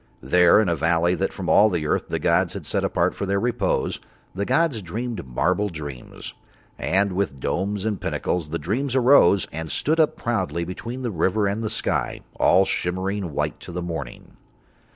[0.23, 3.27] There in a valley that from all the earth the gods had set apart for
[3.27, 3.99] Their repose
[4.33, 6.33] the gods dreamed marble dreams.
[6.79, 11.45] And with domes and pinnacles the dreams arose and stood up proudly between the river
[11.45, 14.35] and the sky, all shimmering white to the morning.